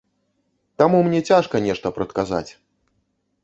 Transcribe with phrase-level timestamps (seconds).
[0.83, 2.49] Таму мне цяжка нешта прадказаць.